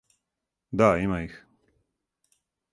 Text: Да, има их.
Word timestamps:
Да, 0.73 0.87
има 0.99 1.21
их. 1.25 1.37